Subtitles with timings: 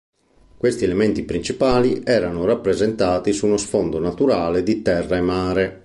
[0.57, 5.79] Questi elementi principali erano rappresentati su uno sfondo naturale di terra e mare.